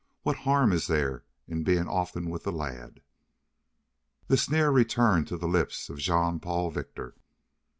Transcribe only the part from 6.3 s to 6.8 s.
Paul